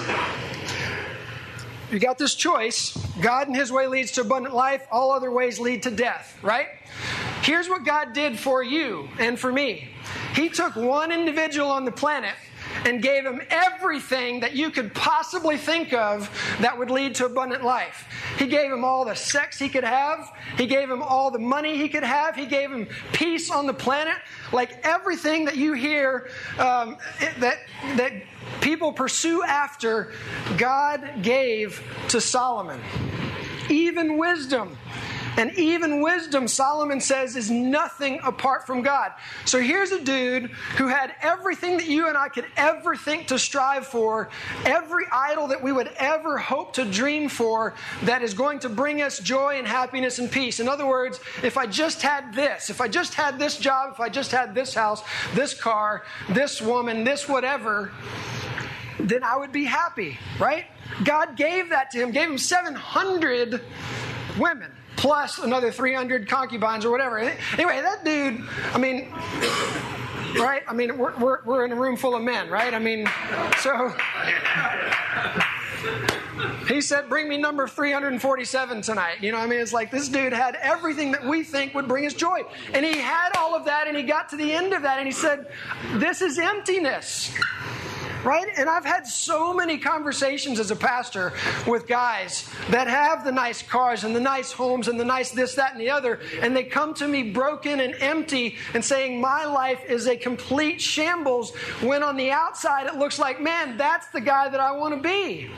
you 1.91 1.99
got 1.99 2.17
this 2.17 2.35
choice. 2.35 2.95
God 3.21 3.47
and 3.47 3.55
His 3.55 3.71
way 3.71 3.87
leads 3.87 4.11
to 4.13 4.21
abundant 4.21 4.55
life, 4.55 4.87
all 4.91 5.11
other 5.11 5.31
ways 5.31 5.59
lead 5.59 5.83
to 5.83 5.91
death, 5.91 6.37
right? 6.41 6.67
Here's 7.41 7.67
what 7.67 7.83
God 7.83 8.13
did 8.13 8.39
for 8.39 8.63
you 8.63 9.09
and 9.19 9.39
for 9.39 9.51
me 9.51 9.89
He 10.35 10.49
took 10.49 10.75
one 10.75 11.11
individual 11.11 11.69
on 11.69 11.85
the 11.85 11.91
planet 11.91 12.35
and 12.85 13.01
gave 13.01 13.25
him 13.25 13.41
everything 13.49 14.39
that 14.39 14.53
you 14.53 14.69
could 14.69 14.93
possibly 14.93 15.57
think 15.57 15.93
of 15.93 16.29
that 16.59 16.77
would 16.77 16.89
lead 16.89 17.15
to 17.15 17.25
abundant 17.25 17.63
life. 17.63 18.07
He 18.37 18.47
gave 18.47 18.71
him 18.71 18.83
all 18.83 19.05
the 19.05 19.15
sex 19.15 19.59
he 19.59 19.69
could 19.69 19.83
have, 19.83 20.31
he 20.57 20.65
gave 20.65 20.89
him 20.89 21.01
all 21.01 21.31
the 21.31 21.39
money 21.39 21.77
he 21.77 21.89
could 21.89 22.03
have, 22.03 22.35
he 22.35 22.45
gave 22.45 22.71
him 22.71 22.87
peace 23.13 23.51
on 23.51 23.67
the 23.67 23.73
planet. 23.73 24.15
Like 24.51 24.85
everything 24.85 25.45
that 25.45 25.57
you 25.57 25.73
hear 25.73 26.29
um, 26.57 26.97
that, 27.39 27.59
that 27.95 28.13
people 28.61 28.91
pursue 28.91 29.43
after, 29.43 30.13
God 30.57 31.21
gave 31.21 31.81
to 32.09 32.19
Solomon. 32.19 32.79
Even 33.69 34.17
wisdom. 34.17 34.77
And 35.37 35.57
even 35.57 36.01
wisdom, 36.01 36.47
Solomon 36.47 36.99
says, 36.99 37.35
is 37.35 37.49
nothing 37.49 38.19
apart 38.23 38.67
from 38.67 38.81
God. 38.81 39.13
So 39.45 39.61
here's 39.61 39.91
a 39.91 40.03
dude 40.03 40.51
who 40.77 40.87
had 40.87 41.15
everything 41.21 41.77
that 41.77 41.87
you 41.87 42.07
and 42.07 42.17
I 42.17 42.27
could 42.27 42.45
ever 42.57 42.95
think 42.95 43.27
to 43.27 43.39
strive 43.39 43.87
for, 43.87 44.29
every 44.65 45.05
idol 45.11 45.47
that 45.47 45.63
we 45.63 45.71
would 45.71 45.89
ever 45.97 46.37
hope 46.37 46.73
to 46.73 46.85
dream 46.85 47.29
for, 47.29 47.75
that 48.03 48.21
is 48.21 48.33
going 48.33 48.59
to 48.59 48.69
bring 48.69 49.01
us 49.01 49.19
joy 49.19 49.57
and 49.57 49.65
happiness 49.65 50.19
and 50.19 50.29
peace. 50.29 50.59
In 50.59 50.67
other 50.67 50.85
words, 50.85 51.19
if 51.43 51.57
I 51.57 51.65
just 51.65 52.01
had 52.01 52.33
this, 52.33 52.69
if 52.69 52.81
I 52.81 52.89
just 52.89 53.13
had 53.13 53.39
this 53.39 53.57
job, 53.57 53.93
if 53.93 53.99
I 54.01 54.09
just 54.09 54.31
had 54.31 54.53
this 54.53 54.73
house, 54.73 55.01
this 55.33 55.53
car, 55.53 56.03
this 56.29 56.61
woman, 56.61 57.05
this 57.05 57.29
whatever, 57.29 57.93
then 58.99 59.23
I 59.23 59.37
would 59.37 59.53
be 59.53 59.63
happy, 59.63 60.17
right? 60.39 60.65
God 61.05 61.37
gave 61.37 61.69
that 61.69 61.89
to 61.91 61.99
him, 61.99 62.11
gave 62.11 62.29
him 62.29 62.37
700 62.37 63.61
women 64.37 64.71
plus 65.01 65.39
another 65.39 65.71
300 65.71 66.29
concubines 66.29 66.85
or 66.85 66.91
whatever. 66.91 67.17
Anyway, 67.17 67.81
that 67.81 68.05
dude, 68.05 68.47
I 68.71 68.77
mean, 68.77 69.11
right? 70.39 70.61
I 70.67 70.73
mean, 70.73 70.95
we're, 70.95 71.17
we're, 71.17 71.43
we're 71.43 71.65
in 71.65 71.71
a 71.71 71.75
room 71.75 71.97
full 71.97 72.15
of 72.15 72.21
men, 72.21 72.49
right? 72.51 72.71
I 72.71 72.79
mean, 72.79 73.09
so. 73.59 73.93
He 76.67 76.81
said, 76.81 77.09
Bring 77.09 77.27
me 77.27 77.37
number 77.37 77.67
347 77.67 78.83
tonight. 78.83 79.17
You 79.21 79.31
know, 79.31 79.39
I 79.39 79.47
mean, 79.47 79.59
it's 79.59 79.73
like 79.73 79.89
this 79.89 80.07
dude 80.07 80.33
had 80.33 80.55
everything 80.61 81.11
that 81.13 81.25
we 81.25 81.43
think 81.43 81.73
would 81.73 81.87
bring 81.87 82.05
us 82.05 82.13
joy. 82.13 82.43
And 82.73 82.85
he 82.85 82.99
had 82.99 83.35
all 83.37 83.55
of 83.55 83.65
that, 83.65 83.87
and 83.87 83.97
he 83.97 84.03
got 84.03 84.29
to 84.29 84.37
the 84.37 84.53
end 84.53 84.71
of 84.71 84.83
that, 84.83 84.99
and 84.99 85.07
he 85.07 85.11
said, 85.11 85.47
This 85.95 86.21
is 86.21 86.37
emptiness 86.37 87.35
right? 88.23 88.47
And 88.57 88.69
I've 88.69 88.85
had 88.85 89.07
so 89.07 89.53
many 89.53 89.77
conversations 89.77 90.59
as 90.59 90.71
a 90.71 90.75
pastor 90.75 91.33
with 91.67 91.87
guys 91.87 92.49
that 92.69 92.87
have 92.87 93.23
the 93.23 93.31
nice 93.31 93.61
cars 93.61 94.03
and 94.03 94.15
the 94.15 94.21
nice 94.21 94.51
homes 94.51 94.87
and 94.87 94.99
the 94.99 95.05
nice 95.05 95.31
this, 95.31 95.55
that, 95.55 95.71
and 95.73 95.81
the 95.81 95.89
other, 95.89 96.19
and 96.41 96.55
they 96.55 96.63
come 96.63 96.93
to 96.95 97.07
me 97.07 97.31
broken 97.31 97.79
and 97.79 97.95
empty 97.95 98.55
and 98.73 98.83
saying, 98.83 99.19
My 99.19 99.45
life 99.45 99.83
is 99.87 100.07
a 100.07 100.15
complete 100.15 100.81
shambles, 100.81 101.55
when 101.81 102.03
on 102.03 102.17
the 102.17 102.31
outside 102.31 102.87
it 102.87 102.95
looks 102.95 103.19
like, 103.19 103.41
man, 103.41 103.77
that's 103.77 104.07
the 104.07 104.21
guy 104.21 104.49
that 104.49 104.59
I 104.59 104.71
want 104.71 104.95
to 104.95 105.01
be. 105.01 105.49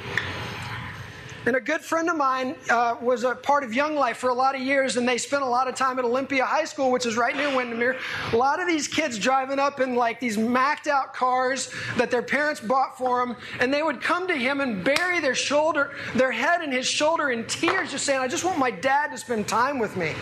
And 1.45 1.57
a 1.57 1.59
good 1.59 1.81
friend 1.81 2.09
of 2.09 2.15
mine 2.15 2.55
uh, 2.69 2.95
was 3.01 3.25
a 3.25 3.35
part 3.35 3.65
of 3.65 3.73
Young 3.73 3.95
Life 3.95 4.15
for 4.15 4.29
a 4.29 4.33
lot 4.33 4.55
of 4.55 4.61
years, 4.61 4.95
and 4.95 5.07
they 5.07 5.17
spent 5.17 5.43
a 5.43 5.47
lot 5.47 5.67
of 5.67 5.75
time 5.75 5.99
at 5.99 6.05
Olympia 6.05 6.45
High 6.45 6.63
School, 6.63 6.89
which 6.89 7.05
is 7.05 7.17
right 7.17 7.35
near 7.35 7.53
Windermere. 7.53 7.97
A 8.31 8.37
lot 8.37 8.61
of 8.61 8.67
these 8.67 8.87
kids 8.87 9.19
driving 9.19 9.59
up 9.59 9.81
in 9.81 9.95
like 9.95 10.21
these 10.21 10.37
macked 10.37 10.87
out 10.87 11.13
cars 11.13 11.69
that 11.97 12.09
their 12.09 12.21
parents 12.21 12.61
bought 12.61 12.97
for 12.97 13.25
them, 13.25 13.35
and 13.59 13.73
they 13.73 13.83
would 13.83 13.99
come 13.99 14.25
to 14.27 14.35
him 14.35 14.61
and 14.61 14.85
bury 14.85 15.19
their 15.19 15.35
shoulder, 15.35 15.91
their 16.15 16.31
head 16.31 16.61
in 16.61 16.71
his 16.71 16.87
shoulder 16.87 17.31
in 17.31 17.45
tears, 17.45 17.91
just 17.91 18.05
saying, 18.05 18.21
"I 18.21 18.27
just 18.29 18.45
want 18.45 18.57
my 18.57 18.71
dad 18.71 19.11
to 19.11 19.17
spend 19.17 19.45
time 19.45 19.79
with 19.79 19.97
me." 19.97 20.13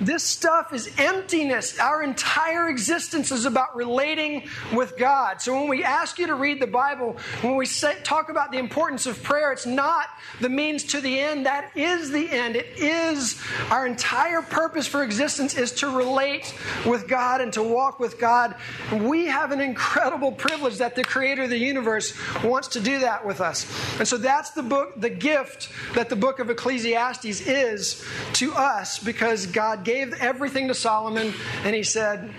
This 0.00 0.24
stuff 0.24 0.72
is 0.72 0.90
emptiness. 0.98 1.78
Our 1.78 2.02
entire 2.02 2.68
existence 2.68 3.30
is 3.30 3.44
about 3.44 3.76
relating 3.76 4.48
with 4.72 4.96
God. 4.96 5.42
So 5.42 5.54
when 5.54 5.68
we 5.68 5.84
ask 5.84 6.18
you 6.18 6.26
to 6.26 6.34
read 6.34 6.60
the 6.60 6.66
Bible, 6.66 7.16
when 7.42 7.56
we 7.56 7.66
say, 7.66 7.96
talk 8.02 8.30
about 8.30 8.50
the 8.50 8.58
importance 8.58 9.06
of 9.06 9.22
prayer, 9.22 9.52
it's 9.52 9.66
not 9.66 10.06
the 10.40 10.48
means 10.48 10.84
to 10.84 11.00
the 11.00 11.20
end. 11.20 11.46
That 11.46 11.76
is 11.76 12.10
the 12.10 12.30
end. 12.30 12.56
It 12.56 12.78
is 12.78 13.40
our 13.70 13.86
entire 13.86 14.42
purpose 14.42 14.86
for 14.86 15.02
existence 15.02 15.54
is 15.54 15.72
to 15.72 15.90
relate 15.90 16.54
with 16.86 17.06
God 17.06 17.40
and 17.40 17.52
to 17.52 17.62
walk 17.62 18.00
with 18.00 18.18
God. 18.18 18.54
We 18.92 19.26
have 19.26 19.52
an 19.52 19.60
incredible 19.60 20.32
privilege 20.32 20.78
that 20.78 20.94
the 20.94 21.04
creator 21.04 21.42
of 21.42 21.50
the 21.50 21.58
universe 21.58 22.14
wants 22.42 22.68
to 22.68 22.80
do 22.80 23.00
that 23.00 23.26
with 23.26 23.40
us. 23.40 23.66
And 23.98 24.08
so 24.08 24.16
that's 24.16 24.50
the 24.50 24.62
book, 24.62 24.98
the 24.98 25.10
gift 25.10 25.68
that 25.94 26.08
the 26.08 26.16
book 26.16 26.38
of 26.38 26.48
Ecclesiastes 26.48 27.42
is 27.42 28.04
to 28.34 28.54
us 28.54 28.98
because 28.98 29.46
God 29.46 29.84
gave 29.90 30.12
everything 30.20 30.68
to 30.68 30.74
Solomon, 30.74 31.34
and 31.64 31.74
he 31.74 31.82
said, 31.82 32.30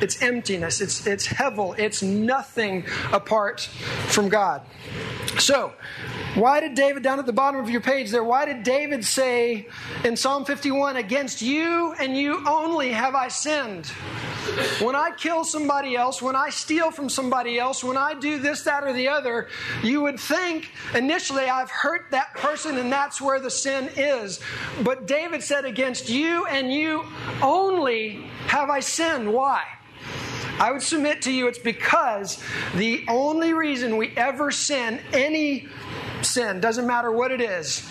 it's 0.00 0.22
emptiness, 0.22 0.80
it's, 0.80 1.06
it's 1.06 1.26
hevel, 1.26 1.78
it's 1.78 2.02
nothing 2.02 2.84
apart 3.12 3.60
from 4.06 4.30
God. 4.30 4.62
So, 5.38 5.74
why 6.34 6.60
did 6.60 6.74
David, 6.74 7.02
down 7.02 7.18
at 7.18 7.26
the 7.26 7.32
bottom 7.32 7.60
of 7.60 7.68
your 7.68 7.82
page 7.82 8.10
there, 8.10 8.24
why 8.24 8.46
did 8.46 8.62
David 8.62 9.04
say 9.04 9.68
in 10.02 10.16
Psalm 10.16 10.46
51, 10.46 10.96
Against 10.96 11.42
you 11.42 11.92
and 12.00 12.16
you 12.16 12.42
only 12.48 12.90
have 12.92 13.14
I 13.14 13.28
sinned? 13.28 13.86
When 14.80 14.96
I 14.96 15.10
kill 15.16 15.44
somebody 15.44 15.94
else, 15.94 16.22
when 16.22 16.34
I 16.34 16.48
steal 16.48 16.90
from 16.90 17.10
somebody 17.10 17.58
else, 17.58 17.84
when 17.84 17.98
I 17.98 18.14
do 18.14 18.38
this, 18.38 18.62
that, 18.62 18.82
or 18.82 18.94
the 18.94 19.08
other, 19.08 19.48
you 19.82 20.00
would 20.00 20.18
think 20.18 20.70
initially 20.94 21.44
I've 21.44 21.70
hurt 21.70 22.06
that 22.12 22.34
person 22.34 22.78
and 22.78 22.90
that's 22.90 23.20
where 23.20 23.38
the 23.38 23.50
sin 23.50 23.90
is. 23.96 24.40
But 24.82 25.06
David 25.06 25.42
said, 25.42 25.66
Against 25.66 26.08
you 26.08 26.46
and 26.46 26.72
you 26.72 27.04
only 27.42 28.24
have 28.46 28.70
I 28.70 28.80
sinned. 28.80 29.32
Why? 29.32 29.62
I 30.58 30.70
would 30.70 30.82
submit 30.82 31.22
to 31.22 31.32
you 31.32 31.48
it's 31.48 31.58
because 31.58 32.42
the 32.74 33.04
only 33.08 33.52
reason 33.52 33.96
we 33.96 34.14
ever 34.16 34.50
sin 34.50 35.00
any 35.12 35.68
sin, 36.22 36.60
doesn't 36.60 36.86
matter 36.86 37.10
what 37.12 37.30
it 37.30 37.40
is, 37.40 37.86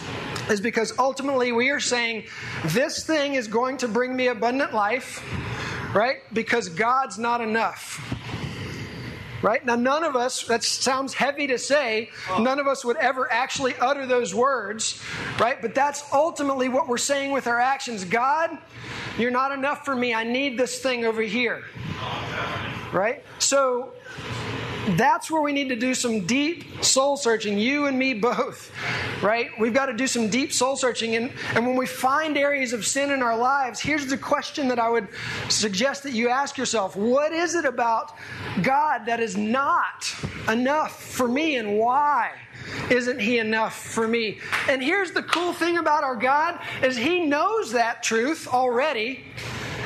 is 0.50 0.61
because 0.61 0.97
ultimately 0.97 1.51
we 1.51 1.69
are 1.69 1.79
saying, 1.79 2.25
This 2.65 3.05
thing 3.05 3.35
is 3.35 3.47
going 3.47 3.77
to 3.77 3.88
bring 3.88 4.15
me 4.15 4.27
abundant 4.27 4.73
life 4.73 5.23
right? 5.93 6.17
Because 6.33 6.69
God's 6.69 7.17
not 7.17 7.41
enough. 7.41 8.17
Right? 9.41 9.65
Now, 9.65 9.75
none 9.75 10.03
of 10.03 10.15
us, 10.15 10.43
that 10.43 10.63
sounds 10.63 11.15
heavy 11.15 11.47
to 11.47 11.57
say, 11.57 12.09
none 12.39 12.59
of 12.59 12.67
us 12.67 12.85
would 12.85 12.97
ever 12.97 13.31
actually 13.31 13.73
utter 13.75 14.05
those 14.05 14.35
words, 14.35 15.01
right? 15.39 15.59
But 15.59 15.73
that's 15.73 16.03
ultimately 16.13 16.69
what 16.69 16.88
we're 16.88 17.00
saying 17.00 17.31
with 17.31 17.47
our 17.47 17.59
actions. 17.59 18.05
God, 18.05 18.55
you're 19.17 19.31
not 19.31 19.51
enough 19.51 19.83
for 19.83 19.95
me. 19.95 20.13
I 20.13 20.23
need 20.23 20.59
this 20.59 20.79
thing 20.79 21.05
over 21.05 21.23
here. 21.23 21.63
Right? 22.93 23.23
So, 23.39 23.93
that's 24.98 25.29
where 25.29 25.41
we 25.41 25.53
need 25.53 25.69
to 25.69 25.75
do 25.75 25.93
some 25.93 26.25
deep 26.25 26.83
soul 26.83 27.17
searching, 27.17 27.57
you 27.57 27.88
and 27.88 27.98
me 27.98 28.13
both, 28.13 28.71
right? 29.21 29.50
We've 29.60 29.74
got 29.74 29.88
to 29.88 29.93
do 29.93 30.07
some 30.07 30.29
deep 30.29 30.51
soul 30.53 30.75
searching. 30.75 31.15
And, 31.15 31.31
and 31.55 31.65
when 31.65 31.75
we 31.75 31.86
find 31.86 32.38
areas 32.38 32.74
of 32.74 32.86
sin 32.86 33.12
in 33.12 33.21
our 33.21 33.38
lives, 33.38 33.79
here's 33.79 34.07
the 34.07 34.17
question 34.17 34.67
that 34.69 34.79
I 34.79 34.89
would 34.89 35.07
suggest 35.50 36.03
that 36.03 36.13
you 36.13 36.29
ask 36.29 36.57
yourself 36.57 36.95
What 36.95 37.31
is 37.31 37.55
it 37.55 37.65
about 37.65 38.13
God 38.62 39.05
that 39.05 39.19
is 39.19 39.38
not 39.38 40.13
enough 40.50 41.01
for 41.01 41.27
me, 41.27 41.57
and 41.57 41.77
why? 41.77 42.31
Isn't 42.89 43.19
he 43.19 43.39
enough 43.39 43.75
for 43.75 44.07
me? 44.07 44.39
And 44.69 44.83
here's 44.83 45.12
the 45.12 45.24
cool 45.24 45.53
thing 45.53 45.77
about 45.77 46.03
our 46.03 46.15
God 46.15 46.60
is 46.83 46.95
he 46.95 47.25
knows 47.25 47.71
that 47.71 48.03
truth 48.03 48.48
already. 48.48 49.24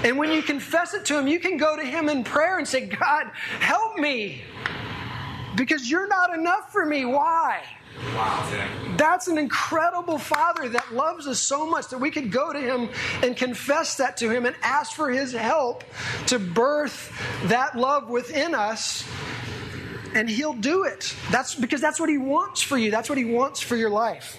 And 0.04 0.18
when 0.18 0.32
you 0.32 0.44
confess 0.44 0.94
it 0.94 1.06
to 1.06 1.18
him, 1.18 1.28
you 1.28 1.40
can 1.40 1.58
go 1.58 1.76
to 1.76 1.84
him 1.84 2.10
in 2.10 2.24
prayer 2.24 2.58
and 2.58 2.68
say, 2.68 2.86
God, 2.86 3.32
help 3.60 3.98
me 3.98 4.44
because 5.56 5.90
you're 5.90 6.08
not 6.08 6.38
enough 6.38 6.72
for 6.72 6.86
me. 6.86 7.06
Why? 7.06 7.64
That's 8.98 9.28
an 9.28 9.38
incredible 9.38 10.18
Father 10.18 10.70
that 10.70 10.94
loves 10.94 11.28
us 11.28 11.40
so 11.40 11.70
much 11.70 11.90
that 11.90 12.00
we 12.00 12.12
could 12.12 12.32
go 12.32 12.52
to 12.54 12.60
Him 12.60 12.90
and 13.24 13.36
confess 13.36 13.98
that 13.98 14.18
to 14.18 14.30
Him 14.30 14.46
and 14.46 14.56
ask 14.62 14.94
for 14.94 15.10
His 15.10 15.32
help 15.32 15.84
to 16.28 16.40
birth 16.40 17.12
that 17.46 17.78
love 17.78 18.10
within 18.10 18.56
us. 18.56 19.08
And 20.14 20.30
He'll 20.30 20.54
do 20.54 20.84
it. 20.84 21.14
That's 21.32 21.56
because 21.56 21.82
that's 21.82 22.00
what 22.00 22.10
He 22.10 22.18
wants 22.18 22.62
for 22.62 22.78
you, 22.78 22.92
that's 22.92 23.10
what 23.10 23.18
He 23.18 23.26
wants 23.26 23.60
for 23.60 23.76
your 23.76 23.90
life. 23.90 24.38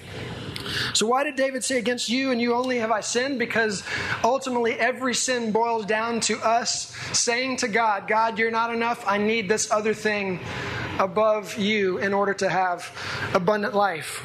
So, 0.94 1.06
why 1.06 1.23
did 1.23 1.37
David 1.37 1.62
say, 1.64 1.78
Against 1.78 2.08
you 2.08 2.32
and 2.32 2.40
you 2.40 2.54
only 2.54 2.78
have 2.78 2.90
I 2.90 3.00
sinned? 3.00 3.38
Because 3.38 3.85
ultimately 4.25 4.73
every 4.73 5.14
sin 5.14 5.52
boils 5.52 5.87
down 5.87 6.20
to 6.23 6.38
us 6.38 6.96
saying 7.12 7.58
to 7.58 7.68
God, 7.68 8.08
God, 8.08 8.38
you're 8.38 8.50
not 8.50 8.75
enough. 8.75 9.04
I 9.06 9.18
need 9.18 9.49
this 9.49 9.70
other 9.70 9.94
thing 9.94 10.40
above 10.99 11.57
you 11.59 11.99
in 11.99 12.12
order 12.15 12.35
to 12.35 12.49
have 12.49 12.91
abundant 13.35 13.75
life. 13.75 14.23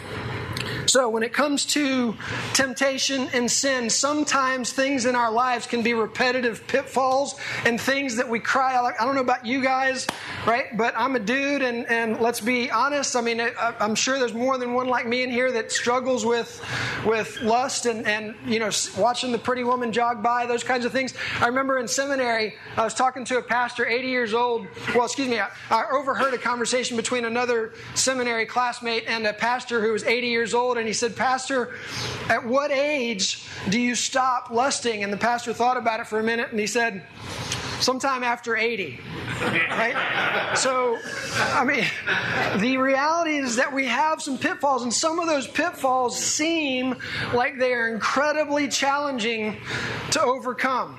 So, 0.87 1.09
when 1.09 1.23
it 1.23 1.31
comes 1.31 1.65
to 1.67 2.15
temptation 2.53 3.29
and 3.33 3.49
sin, 3.49 3.89
sometimes 3.89 4.73
things 4.73 5.05
in 5.05 5.15
our 5.15 5.31
lives 5.31 5.67
can 5.67 5.83
be 5.83 5.93
repetitive 5.93 6.65
pitfalls 6.67 7.39
and 7.65 7.79
things 7.79 8.15
that 8.15 8.27
we 8.27 8.39
cry 8.39 8.75
out. 8.75 8.93
I 8.99 9.05
don't 9.05 9.15
know 9.15 9.21
about 9.21 9.45
you 9.45 9.61
guys, 9.61 10.07
right? 10.45 10.75
But 10.77 10.93
I'm 10.97 11.15
a 11.15 11.19
dude, 11.19 11.61
and, 11.61 11.85
and 11.87 12.19
let's 12.19 12.41
be 12.41 12.71
honest. 12.71 13.15
I 13.15 13.21
mean, 13.21 13.39
I, 13.39 13.73
am 13.79 13.95
sure 13.95 14.17
there's 14.17 14.33
more 14.33 14.57
than 14.57 14.73
one 14.73 14.87
like 14.87 15.07
me 15.07 15.23
in 15.23 15.29
here 15.29 15.51
that 15.51 15.71
struggles 15.71 16.25
with, 16.25 16.63
with 17.05 17.41
lust 17.41 17.85
and, 17.85 18.05
and, 18.07 18.35
you 18.45 18.59
know, 18.59 18.71
watching 18.97 19.31
the 19.31 19.37
pretty 19.37 19.63
woman 19.63 19.91
jog 19.91 20.23
by, 20.23 20.45
those 20.45 20.63
kinds 20.63 20.85
of 20.85 20.91
things. 20.91 21.13
I 21.39 21.47
remember 21.47 21.77
in 21.77 21.87
seminary, 21.87 22.55
I 22.75 22.83
was 22.83 22.93
talking 22.93 23.23
to 23.25 23.37
a 23.37 23.41
pastor, 23.41 23.85
80 23.85 24.07
years 24.07 24.33
old. 24.33 24.67
Well, 24.95 25.05
excuse 25.05 25.27
me, 25.27 25.39
I, 25.39 25.49
I 25.69 25.85
overheard 25.91 26.33
a 26.33 26.37
conversation 26.37 26.97
between 26.97 27.25
another 27.25 27.73
seminary 27.95 28.45
classmate 28.45 29.05
and 29.07 29.25
a 29.27 29.33
pastor 29.33 29.81
who 29.81 29.91
was 29.91 30.03
80 30.03 30.27
years 30.27 30.53
old 30.53 30.70
and 30.77 30.87
he 30.87 30.93
said, 30.93 31.15
Pastor, 31.15 31.75
at 32.29 32.45
what 32.45 32.71
age 32.71 33.43
do 33.69 33.79
you 33.79 33.95
stop 33.95 34.49
lusting? 34.49 35.03
And 35.03 35.11
the 35.11 35.17
pastor 35.17 35.53
thought 35.53 35.77
about 35.77 35.99
it 35.99 36.07
for 36.07 36.19
a 36.19 36.23
minute 36.23 36.51
and 36.51 36.59
he 36.59 36.67
said, 36.67 37.05
Sometime 37.81 38.23
after 38.23 38.55
80. 38.55 38.99
Right? 39.41 40.53
So, 40.55 40.99
I 41.35 41.65
mean, 41.65 41.85
the 42.61 42.77
reality 42.77 43.37
is 43.37 43.55
that 43.55 43.73
we 43.73 43.87
have 43.87 44.21
some 44.21 44.37
pitfalls, 44.37 44.83
and 44.83 44.93
some 44.93 45.19
of 45.19 45.27
those 45.27 45.47
pitfalls 45.47 46.17
seem 46.17 46.95
like 47.33 47.57
they 47.57 47.73
are 47.73 47.91
incredibly 47.91 48.67
challenging 48.67 49.57
to 50.11 50.21
overcome. 50.21 50.97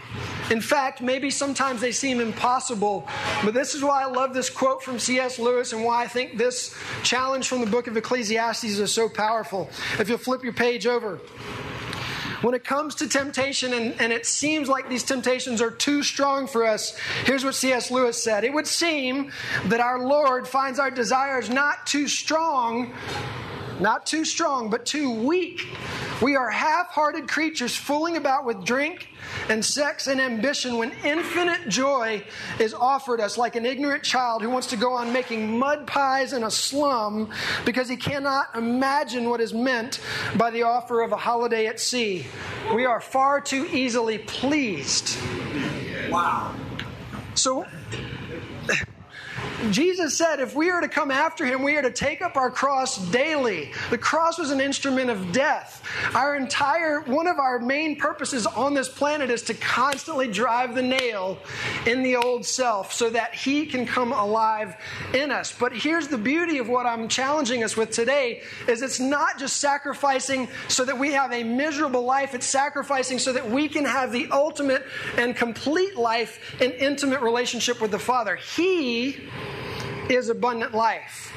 In 0.50 0.60
fact, 0.60 1.00
maybe 1.00 1.30
sometimes 1.30 1.80
they 1.80 1.92
seem 1.92 2.20
impossible, 2.20 3.08
but 3.44 3.54
this 3.54 3.74
is 3.74 3.82
why 3.82 4.02
I 4.02 4.06
love 4.06 4.34
this 4.34 4.50
quote 4.50 4.82
from 4.82 4.98
C.S. 4.98 5.38
Lewis 5.38 5.72
and 5.72 5.84
why 5.84 6.02
I 6.02 6.08
think 6.08 6.36
this 6.36 6.76
challenge 7.04 7.48
from 7.48 7.60
the 7.60 7.66
book 7.66 7.86
of 7.86 7.96
Ecclesiastes 7.96 8.64
is 8.64 8.92
so 8.92 9.08
powerful. 9.08 9.70
If 9.98 10.08
you'll 10.08 10.18
flip 10.18 10.42
your 10.42 10.52
page 10.52 10.86
over. 10.86 11.20
When 12.42 12.54
it 12.54 12.64
comes 12.64 12.96
to 12.96 13.08
temptation 13.08 13.72
and, 13.72 13.94
and 14.00 14.12
it 14.12 14.26
seems 14.26 14.68
like 14.68 14.88
these 14.88 15.04
temptations 15.04 15.62
are 15.62 15.70
too 15.70 16.02
strong 16.02 16.48
for 16.48 16.66
us, 16.66 16.96
here's 17.24 17.44
what 17.44 17.54
C.S. 17.54 17.90
Lewis 17.90 18.22
said 18.22 18.44
It 18.44 18.52
would 18.52 18.66
seem 18.66 19.30
that 19.66 19.80
our 19.80 20.00
Lord 20.04 20.46
finds 20.46 20.78
our 20.78 20.90
desires 20.90 21.48
not 21.48 21.86
too 21.86 22.08
strong, 22.08 22.92
not 23.80 24.06
too 24.06 24.24
strong, 24.24 24.70
but 24.70 24.84
too 24.84 25.10
weak 25.10 25.68
We 26.22 26.36
are 26.36 26.50
half 26.50 26.86
hearted 26.90 27.28
creatures 27.28 27.74
fooling 27.74 28.16
about 28.16 28.44
with 28.44 28.64
drink 28.64 29.08
and 29.48 29.64
sex 29.64 30.06
and 30.06 30.20
ambition 30.20 30.76
when 30.78 30.92
infinite 31.04 31.68
joy 31.68 32.22
is 32.60 32.74
offered 32.74 33.20
us, 33.20 33.36
like 33.36 33.56
an 33.56 33.66
ignorant 33.66 34.04
child 34.04 34.40
who 34.40 34.48
wants 34.48 34.68
to 34.68 34.76
go 34.76 34.92
on 34.92 35.12
making 35.12 35.58
mud 35.58 35.84
pies 35.84 36.32
in 36.32 36.44
a 36.44 36.50
slum 36.50 37.28
because 37.64 37.88
he 37.88 37.96
cannot 37.96 38.54
imagine 38.54 39.28
what 39.28 39.40
is 39.40 39.52
meant 39.52 40.00
by 40.36 40.50
the 40.50 40.62
offer 40.62 41.02
of 41.02 41.10
a 41.10 41.16
holiday 41.16 41.66
at 41.66 41.80
sea. 41.80 42.24
We 42.72 42.84
are 42.84 43.00
far 43.00 43.40
too 43.40 43.66
easily 43.72 44.18
pleased. 44.18 45.16
Wow. 46.08 46.54
So, 47.34 47.66
Jesus 49.70 50.16
said 50.16 50.40
if 50.40 50.54
we 50.54 50.70
are 50.70 50.80
to 50.80 50.88
come 50.88 51.10
after 51.10 51.44
him, 51.44 51.62
we 51.62 51.76
are 51.76 51.82
to 51.82 51.90
take 51.90 52.20
up 52.20 52.36
our 52.36 52.50
cross 52.50 52.98
daily. 53.10 53.72
The 53.90 53.98
cross 53.98 54.38
was 54.38 54.50
an 54.50 54.60
instrument 54.60 55.10
of 55.10 55.32
death. 55.32 55.86
Our 56.14 56.36
entire, 56.36 57.00
one 57.00 57.26
of 57.26 57.38
our 57.38 57.58
main 57.58 57.96
purposes 57.96 58.46
on 58.46 58.74
this 58.74 58.88
planet 58.88 59.30
is 59.30 59.42
to 59.42 59.54
constantly 59.54 60.28
drive 60.28 60.74
the 60.74 60.82
nail 60.82 61.38
in 61.86 62.02
the 62.02 62.16
old 62.16 62.44
self 62.44 62.92
so 62.92 63.10
that 63.10 63.34
he 63.34 63.66
can 63.66 63.86
come 63.86 64.12
alive 64.12 64.74
in 65.14 65.30
us. 65.30 65.54
But 65.56 65.72
here's 65.72 66.08
the 66.08 66.18
beauty 66.18 66.58
of 66.58 66.68
what 66.68 66.86
I'm 66.86 67.06
challenging 67.08 67.62
us 67.62 67.76
with 67.76 67.90
today 67.90 68.42
is 68.66 68.82
it's 68.82 69.00
not 69.00 69.38
just 69.38 69.58
sacrificing 69.58 70.48
so 70.68 70.84
that 70.84 70.98
we 70.98 71.12
have 71.12 71.32
a 71.32 71.44
miserable 71.44 72.02
life, 72.02 72.34
it's 72.34 72.46
sacrificing 72.46 73.18
so 73.18 73.32
that 73.32 73.48
we 73.48 73.68
can 73.68 73.84
have 73.84 74.12
the 74.12 74.28
ultimate 74.32 74.84
and 75.16 75.36
complete 75.36 75.96
life 75.96 76.60
in 76.60 76.72
intimate 76.72 77.20
relationship 77.20 77.80
with 77.80 77.90
the 77.90 77.98
Father. 77.98 78.36
He 78.36 79.28
is 80.08 80.28
abundant 80.28 80.74
life. 80.74 81.32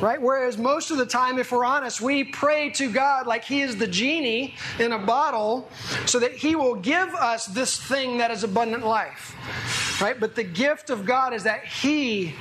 Right? 0.00 0.20
Whereas 0.20 0.58
most 0.58 0.90
of 0.90 0.98
the 0.98 1.06
time, 1.06 1.38
if 1.38 1.52
we're 1.52 1.64
honest, 1.64 2.00
we 2.00 2.24
pray 2.24 2.70
to 2.70 2.90
God 2.90 3.26
like 3.26 3.44
He 3.44 3.62
is 3.62 3.76
the 3.76 3.86
genie 3.86 4.54
in 4.78 4.92
a 4.92 4.98
bottle 4.98 5.68
so 6.04 6.18
that 6.18 6.32
He 6.32 6.56
will 6.56 6.74
give 6.74 7.14
us 7.14 7.46
this 7.46 7.76
thing 7.76 8.18
that 8.18 8.30
is 8.30 8.44
abundant 8.44 8.84
life. 8.84 9.36
Right? 10.02 10.18
But 10.18 10.34
the 10.34 10.44
gift 10.44 10.90
of 10.90 11.06
God 11.06 11.32
is 11.32 11.44
that 11.44 11.64
He 11.64 12.34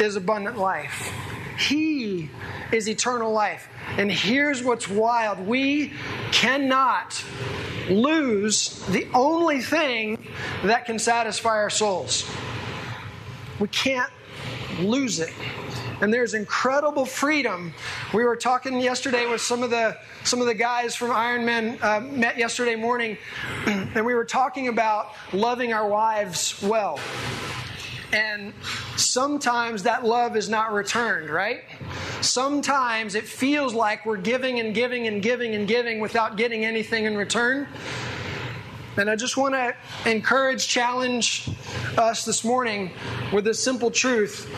is 0.00 0.16
abundant 0.16 0.58
life. 0.58 1.12
He 1.58 2.30
is 2.72 2.88
eternal 2.88 3.32
life. 3.32 3.68
And 3.96 4.10
here's 4.10 4.62
what's 4.62 4.88
wild 4.88 5.38
we 5.38 5.92
cannot 6.32 7.22
lose 7.88 8.84
the 8.86 9.06
only 9.14 9.60
thing 9.60 10.26
that 10.64 10.86
can 10.86 10.98
satisfy 10.98 11.50
our 11.50 11.70
souls. 11.70 12.28
We 13.60 13.68
can't 13.68 14.10
lose 14.80 15.20
it. 15.20 15.32
And 16.00 16.12
there's 16.12 16.34
incredible 16.34 17.06
freedom. 17.06 17.72
We 18.12 18.24
were 18.24 18.36
talking 18.36 18.80
yesterday 18.80 19.26
with 19.26 19.40
some 19.40 19.62
of 19.62 19.70
the 19.70 19.96
some 20.24 20.40
of 20.40 20.46
the 20.46 20.54
guys 20.54 20.96
from 20.96 21.10
Ironman 21.10 21.82
uh, 21.82 22.00
met 22.00 22.36
yesterday 22.36 22.74
morning, 22.74 23.16
and 23.66 24.04
we 24.04 24.14
were 24.14 24.24
talking 24.24 24.68
about 24.68 25.12
loving 25.32 25.72
our 25.72 25.88
wives 25.88 26.60
well. 26.62 26.98
And 28.12 28.52
sometimes 28.96 29.82
that 29.82 30.04
love 30.04 30.36
is 30.36 30.48
not 30.48 30.72
returned, 30.72 31.30
right? 31.30 31.64
Sometimes 32.20 33.16
it 33.16 33.24
feels 33.24 33.74
like 33.74 34.06
we're 34.06 34.16
giving 34.16 34.60
and 34.60 34.72
giving 34.72 35.08
and 35.08 35.20
giving 35.20 35.54
and 35.54 35.66
giving 35.66 35.98
without 35.98 36.36
getting 36.36 36.64
anything 36.64 37.06
in 37.06 37.16
return. 37.16 37.66
And 38.96 39.10
I 39.10 39.16
just 39.16 39.36
want 39.36 39.54
to 39.54 39.74
encourage, 40.08 40.68
challenge 40.68 41.48
us 41.98 42.24
this 42.24 42.44
morning 42.44 42.92
with 43.32 43.44
this 43.44 43.62
simple 43.62 43.90
truth. 43.90 44.48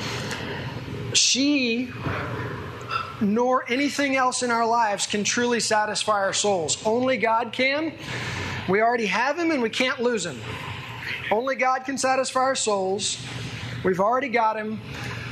She 1.14 1.90
nor 3.20 3.64
anything 3.68 4.14
else 4.14 4.42
in 4.42 4.50
our 4.50 4.66
lives 4.66 5.06
can 5.06 5.24
truly 5.24 5.60
satisfy 5.60 6.20
our 6.20 6.34
souls. 6.34 6.84
Only 6.84 7.16
God 7.16 7.52
can. 7.52 7.92
We 8.68 8.82
already 8.82 9.06
have 9.06 9.38
Him 9.38 9.50
and 9.50 9.62
we 9.62 9.70
can't 9.70 10.00
lose 10.00 10.26
Him. 10.26 10.38
Only 11.30 11.56
God 11.56 11.84
can 11.84 11.96
satisfy 11.96 12.40
our 12.40 12.54
souls. 12.54 13.24
We've 13.84 14.00
already 14.00 14.28
got 14.28 14.56
Him 14.56 14.80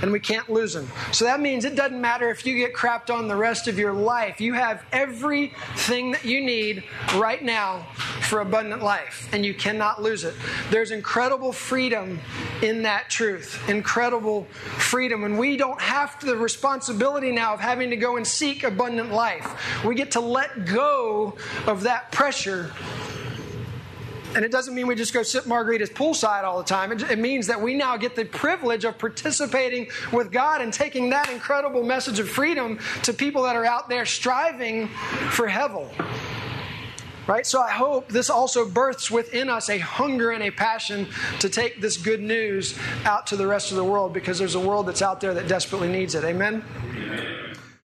and 0.05 0.13
we 0.13 0.21
can't 0.21 0.51
lose 0.51 0.75
them. 0.75 0.87
So 1.13 1.25
that 1.25 1.41
means 1.41 1.65
it 1.65 1.77
doesn't 1.77 1.99
matter 1.99 2.29
if 2.29 2.45
you 2.45 2.55
get 2.59 2.75
crapped 2.75 3.09
on 3.09 3.27
the 3.27 3.35
rest 3.35 3.69
of 3.69 3.79
your 3.79 3.95
life. 3.95 4.39
You 4.39 4.53
have 4.53 4.85
everything 4.93 6.11
that 6.11 6.27
you 6.27 6.45
need 6.45 6.85
right 7.15 7.43
now 7.43 7.87
for 8.21 8.41
abundant 8.41 8.83
life, 8.83 9.31
and 9.33 9.47
you 9.47 9.55
cannot 9.55 10.03
lose 10.03 10.25
it. 10.25 10.35
There's 10.69 10.91
incredible 10.91 11.53
freedom 11.53 12.21
in 12.61 12.83
that 12.83 13.09
truth. 13.09 13.67
Incredible 13.67 14.45
freedom. 14.77 15.25
And 15.25 15.39
we 15.39 15.57
don't 15.57 15.81
have 15.81 16.21
the 16.21 16.37
responsibility 16.37 17.33
now 17.33 17.55
of 17.55 17.61
having 17.61 17.89
to 17.89 17.97
go 17.97 18.19
and 18.19 18.27
seek 18.27 18.63
abundant 18.63 19.11
life. 19.11 19.83
We 19.87 19.95
get 19.95 20.11
to 20.11 20.21
let 20.21 20.67
go 20.67 21.35
of 21.67 21.83
that 21.85 22.13
pressure 22.13 22.71
and 24.35 24.45
it 24.45 24.51
doesn't 24.51 24.75
mean 24.75 24.87
we 24.87 24.95
just 24.95 25.13
go 25.13 25.23
sit 25.23 25.45
margaritas 25.45 25.93
poolside 25.93 26.45
all 26.45 26.59
the 26.59 26.65
time. 26.65 26.93
It, 26.93 27.03
it, 27.11 27.19
means 27.19 27.47
that 27.47 27.61
we 27.61 27.75
now 27.75 27.97
get 27.97 28.17
the 28.17 28.25
privilege 28.25 28.85
of 28.85 28.99
participating 28.99 29.89
with 30.13 30.31
God 30.31 30.61
and 30.61 30.73
taking 30.73 31.11
that 31.11 31.31
incredible 31.31 31.83
message 31.83 32.19
of 32.19 32.29
freedom 32.29 32.79
to 33.03 33.13
people 33.13 33.43
that 33.45 33.57
are 33.57 33.65
out 33.65 33.89
there 33.89 34.05
striving 34.05 34.89
for 35.31 35.47
heaven. 35.47 35.87
Right? 37.27 37.47
So 37.47 37.63
I 37.63 37.71
hope 37.71 38.09
this 38.09 38.29
also 38.29 38.69
births 38.69 39.11
within 39.11 39.49
us 39.49 39.71
a 39.71 39.79
hunger 39.79 40.33
and 40.33 40.43
a 40.43 40.51
passion 40.51 41.07
to 41.41 41.49
take 41.49 41.81
this 41.81 41.97
good 41.97 42.21
news 42.21 42.79
out 43.05 43.27
to 43.29 43.37
the 43.37 43.47
rest 43.47 43.71
of 43.71 43.79
the 43.79 43.85
world 43.85 44.13
because 44.13 44.39
there's 44.39 44.57
a 44.57 44.61
world 44.61 44.87
that's 44.87 45.01
out 45.01 45.23
there 45.23 45.33
that 45.33 45.49
desperately 45.49 45.89
needs 45.89 46.15
it. 46.15 46.25
Amen? 46.25 46.63
Amen. 46.85 47.44